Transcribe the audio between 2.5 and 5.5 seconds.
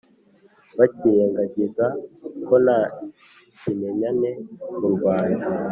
nta kimenyane mu rwanda